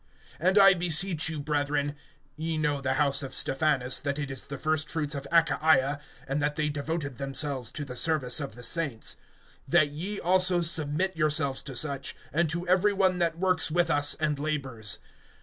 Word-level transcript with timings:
(15)And 0.41 0.57
I 0.57 0.73
beseech 0.73 1.29
you, 1.29 1.39
brethren, 1.39 1.95
(ye 2.35 2.57
know 2.57 2.81
the 2.81 2.95
house 2.95 3.21
of 3.21 3.35
Stephanas, 3.35 3.99
that 3.99 4.17
it 4.17 4.31
is 4.31 4.41
the 4.41 4.57
first 4.57 4.89
fruits 4.89 5.13
of 5.13 5.27
Achaia, 5.31 5.99
and 6.27 6.41
that 6.41 6.55
they 6.55 6.69
devoted 6.69 7.19
themselves 7.19 7.71
to 7.73 7.85
the 7.85 7.95
service 7.95 8.39
of 8.39 8.55
the 8.55 8.63
saints,) 8.63 9.17
(16)that 9.69 9.93
ye 9.93 10.19
also 10.19 10.61
submit 10.61 11.15
yourselves 11.15 11.61
to 11.61 11.75
such, 11.75 12.15
and 12.33 12.49
to 12.49 12.67
every 12.67 12.93
one 12.93 13.19
that 13.19 13.37
works 13.37 13.69
with 13.69 13.91
us, 13.91 14.15
and 14.15 14.39
labors. 14.39 14.97